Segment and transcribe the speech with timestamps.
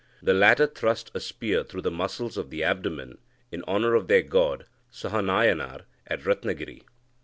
[0.23, 3.19] The latter thrust a spear through the muscles of the abdomen
[3.51, 6.81] in honour of their god Saha nayanar at Ratnagiri.